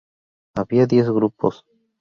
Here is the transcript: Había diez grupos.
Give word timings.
Había 0.55 0.87
diez 0.87 1.07
grupos. 1.17 1.55